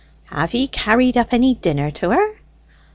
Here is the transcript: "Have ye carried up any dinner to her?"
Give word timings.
"Have 0.31 0.55
ye 0.55 0.67
carried 0.67 1.15
up 1.15 1.31
any 1.31 1.53
dinner 1.53 1.91
to 1.91 2.09
her?" 2.09 2.33